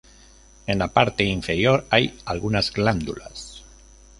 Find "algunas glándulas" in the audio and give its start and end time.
2.25-3.63